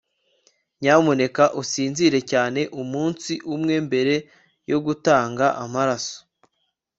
[0.81, 4.15] nyamuneka usinzire cyane umunsi umwe mbere
[4.71, 6.17] yo gutanga amaraso